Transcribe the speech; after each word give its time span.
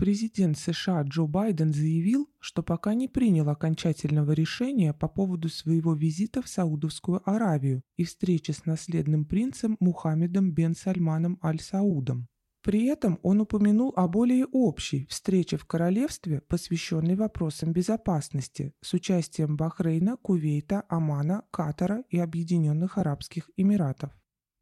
Президент 0.00 0.56
США 0.56 1.02
Джо 1.02 1.26
Байден 1.26 1.74
заявил, 1.74 2.30
что 2.38 2.62
пока 2.62 2.94
не 2.94 3.06
принял 3.06 3.50
окончательного 3.50 4.32
решения 4.32 4.94
по 4.94 5.08
поводу 5.08 5.50
своего 5.50 5.92
визита 5.92 6.40
в 6.40 6.48
Саудовскую 6.48 7.20
Аравию 7.28 7.82
и 7.98 8.04
встречи 8.04 8.52
с 8.52 8.64
наследным 8.64 9.26
принцем 9.26 9.76
Мухаммедом 9.78 10.52
бен 10.52 10.74
Сальманом 10.74 11.38
Аль-Саудом. 11.44 12.28
При 12.62 12.86
этом 12.86 13.18
он 13.22 13.42
упомянул 13.42 13.92
о 13.94 14.08
более 14.08 14.46
общей 14.46 15.04
встрече 15.10 15.58
в 15.58 15.66
королевстве, 15.66 16.40
посвященной 16.48 17.14
вопросам 17.14 17.74
безопасности, 17.74 18.72
с 18.80 18.94
участием 18.94 19.58
Бахрейна, 19.58 20.16
Кувейта, 20.16 20.82
Омана, 20.88 21.44
Катара 21.50 22.04
и 22.08 22.18
Объединенных 22.18 22.96
Арабских 22.96 23.50
Эмиратов. 23.58 24.12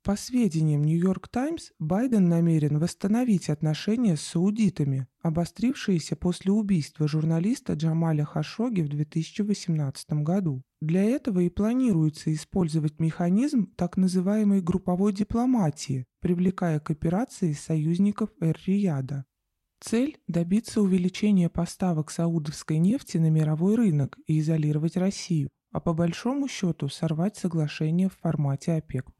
По 0.09 0.16
сведениям 0.16 0.84
Нью-Йорк 0.84 1.29
Таймс, 1.29 1.72
Байден 1.79 2.30
намерен 2.30 2.79
восстановить 2.79 3.50
отношения 3.50 4.16
с 4.16 4.23
саудитами, 4.23 5.06
обострившиеся 5.20 6.16
после 6.16 6.50
убийства 6.50 7.06
журналиста 7.06 7.74
Джамаля 7.74 8.24
Хашоги 8.24 8.80
в 8.80 8.88
2018 8.88 10.10
году. 10.23 10.62
Для 10.80 11.05
этого 11.05 11.41
и 11.41 11.50
планируется 11.50 12.33
использовать 12.33 12.98
механизм 13.00 13.70
так 13.77 13.98
называемой 13.98 14.62
групповой 14.62 15.12
дипломатии, 15.12 16.06
привлекая 16.22 16.80
к 16.80 16.91
операции 16.91 17.52
союзников 17.52 18.30
Эр-Рияда. 18.41 19.27
Цель– 19.78 20.16
добиться 20.27 20.80
увеличения 20.80 21.50
поставок 21.50 22.11
саудовской 22.11 22.78
нефти 22.78 23.19
на 23.19 23.28
мировой 23.28 23.75
рынок 23.75 24.16
и 24.27 24.41
изолировать 24.41 24.97
Россию, 24.97 25.50
а 25.70 25.80
по 25.80 25.92
большому 25.92 26.48
счету 26.48 26.88
сорвать 26.88 27.36
соглашение 27.36 28.09
в 28.09 28.16
формате 28.16 28.72
ОПЕК+. 28.72 29.12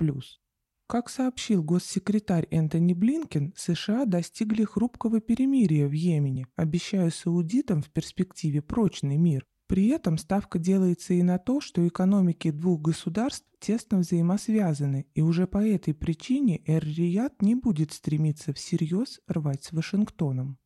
Как 0.91 1.11
сообщил 1.11 1.63
госсекретарь 1.63 2.49
Энтони 2.51 2.95
Блинкен, 2.95 3.53
США 3.55 4.07
достигли 4.07 4.65
хрупкого 4.65 5.21
перемирия 5.21 5.87
в 5.87 5.93
Йемене, 5.93 6.47
обещая 6.57 7.11
саудитам 7.11 7.83
в 7.83 7.91
перспективе 7.91 8.63
прочный 8.63 9.19
мир. 9.19 9.45
При 9.67 9.89
этом 9.89 10.17
ставка 10.17 10.59
делается 10.59 11.13
и 11.13 11.23
на 11.23 11.37
то, 11.37 11.61
что 11.61 11.87
экономики 11.87 12.51
двух 12.51 12.81
государств 12.81 13.47
тесно 13.61 13.99
взаимосвязаны, 13.99 15.07
и 15.15 15.21
уже 15.21 15.47
по 15.47 15.59
этой 15.59 15.93
причине 15.93 16.63
Эр-Рияд 16.67 17.43
не 17.43 17.55
будет 17.55 17.93
стремиться 17.93 18.55
всерьез 18.55 19.21
рвать 19.29 19.65
с 19.65 19.73
Вашингтоном. 19.73 20.57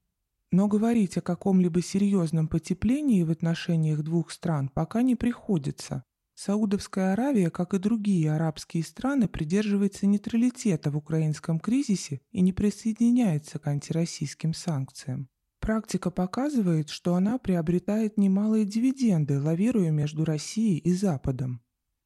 Но 0.53 0.69
говорить 0.69 1.17
о 1.17 1.21
каком-либо 1.21 1.83
серьезном 1.83 2.47
потеплении 2.47 3.25
в 3.25 3.33
отношениях 3.33 4.05
двух 4.05 4.31
стран 4.31 4.69
пока 4.69 5.03
не 5.03 5.17
приходится. 5.17 6.05
Саудовская 6.35 7.13
Аравия, 7.13 7.51
как 7.51 7.75
и 7.75 7.79
другие 7.79 8.33
арабские 8.33 8.83
страны, 8.83 9.29
придерживается 9.29 10.07
нейтралитета 10.07 10.91
в 10.91 10.97
украинском 10.97 11.61
кризисе 11.61 12.21
и 12.31 12.41
не 12.41 12.53
присоединяется 12.53 13.59
к 13.59 13.67
антироссийским 13.67 14.55
санкциям. 14.55 15.29
Практика 15.61 16.11
показывает, 16.11 16.89
что 16.89 17.15
она 17.15 17.39
приобретает 17.39 18.19
немалые 18.19 18.65
дивиденды, 18.65 19.41
лавируя 19.41 19.91
между 19.91 20.25
Россией 20.25 20.79
и 20.79 20.93
Западом. 20.93 21.63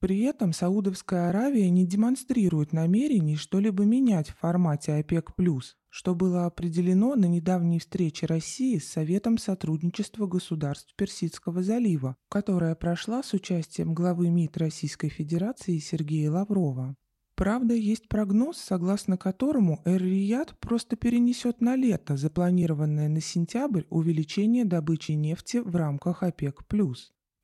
При 0.06 0.20
этом 0.20 0.52
Саудовская 0.52 1.30
Аравия 1.30 1.68
не 1.68 1.84
демонстрирует 1.84 2.72
намерений 2.72 3.34
что-либо 3.34 3.82
менять 3.82 4.28
в 4.28 4.38
формате 4.38 4.92
ОПЕК+, 4.92 5.32
что 5.88 6.14
было 6.14 6.46
определено 6.46 7.16
на 7.16 7.24
недавней 7.24 7.80
встрече 7.80 8.27
России 8.27 8.78
с 8.78 8.88
Советом 8.88 9.36
сотрудничества 9.36 10.28
государств 10.28 10.94
Персидского 10.94 11.64
залива, 11.64 12.14
которая 12.28 12.77
прошла 12.77 13.24
с 13.24 13.32
участием 13.32 13.94
главы 13.94 14.30
МИД 14.30 14.58
Российской 14.58 15.08
Федерации 15.08 15.78
Сергея 15.78 16.30
Лаврова. 16.30 16.94
Правда, 17.34 17.74
есть 17.74 18.08
прогноз, 18.08 18.58
согласно 18.58 19.16
которому 19.16 19.82
Эр-Рияд 19.84 20.56
просто 20.60 20.94
перенесет 20.94 21.60
на 21.60 21.74
лето 21.74 22.16
запланированное 22.16 23.08
на 23.08 23.20
сентябрь 23.20 23.82
увеличение 23.90 24.64
добычи 24.64 25.12
нефти 25.12 25.56
в 25.56 25.74
рамках 25.74 26.22
ОПЕК+. 26.22 26.62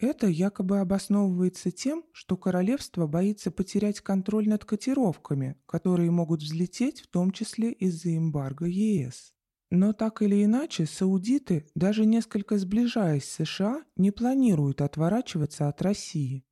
Это 0.03 0.27
якобы 0.27 0.81
обосновывается 0.81 1.71
тем, 1.71 2.03
что 2.11 2.37
королевство 2.37 3.07
боится 3.07 3.53
потерять 3.53 4.01
контроль 4.01 4.49
над 4.49 4.65
котировками, 4.65 5.55
которые 5.65 6.11
могут 6.11 6.43
взлететь 6.43 7.03
в 7.03 7.07
том 7.07 7.31
числе 7.31 7.71
из-за 7.71 8.17
эмбарго 8.17 8.67
ЕС. 8.67 9.33
Но 9.71 9.93
так 9.93 10.21
или 10.21 10.45
иначе, 10.45 10.87
саудиты, 10.87 11.69
даже 11.77 12.05
несколько 12.05 12.59
сближаясь 12.59 13.25
с 13.25 13.45
США, 13.45 13.85
не 13.95 14.11
планируют 14.11 14.81
отворачиваться 14.81 15.69
от 15.69 15.81
России. 15.81 16.45